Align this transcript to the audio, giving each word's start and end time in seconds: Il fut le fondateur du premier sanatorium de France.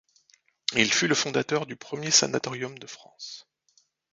Il 0.73 0.91
fut 0.91 1.07
le 1.07 1.13
fondateur 1.13 1.67
du 1.67 1.75
premier 1.75 2.09
sanatorium 2.09 2.79
de 2.79 2.87
France. 2.87 3.47